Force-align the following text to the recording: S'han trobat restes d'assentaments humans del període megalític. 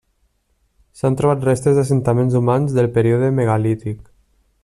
S'han 1.01 1.17
trobat 1.19 1.45
restes 1.49 1.77
d'assentaments 1.79 2.39
humans 2.41 2.75
del 2.79 2.91
període 2.97 3.31
megalític. 3.43 4.01